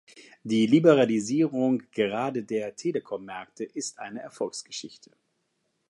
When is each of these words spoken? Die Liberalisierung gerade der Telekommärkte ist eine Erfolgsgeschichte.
Die 0.41 0.65
Liberalisierung 0.65 1.83
gerade 1.91 2.41
der 2.43 2.75
Telekommärkte 2.75 3.63
ist 3.65 3.99
eine 3.99 4.19
Erfolgsgeschichte. 4.21 5.11